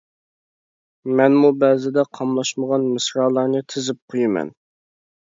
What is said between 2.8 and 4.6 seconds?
مىسرالارنى تىزىپ قويىمەن.